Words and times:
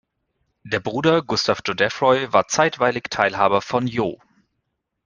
Der 0.63 0.79
Bruder 0.79 1.21
Gustav 1.21 1.61
Godeffroy 1.61 2.33
war 2.33 2.47
zeitweilig 2.47 3.03
Teilhaber 3.11 3.61
von 3.61 3.85
„Joh. 3.85 4.17